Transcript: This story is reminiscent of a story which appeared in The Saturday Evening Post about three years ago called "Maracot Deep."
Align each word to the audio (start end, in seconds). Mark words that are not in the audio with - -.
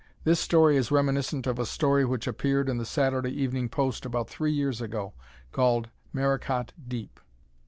This 0.23 0.39
story 0.39 0.77
is 0.77 0.89
reminiscent 0.89 1.45
of 1.45 1.59
a 1.59 1.65
story 1.67 2.05
which 2.05 2.25
appeared 2.25 2.69
in 2.69 2.79
The 2.79 2.87
Saturday 2.87 3.29
Evening 3.39 3.69
Post 3.69 4.03
about 4.03 4.27
three 4.27 4.51
years 4.51 4.81
ago 4.81 5.13
called 5.51 5.89
"Maracot 6.11 6.73
Deep." 6.87 7.19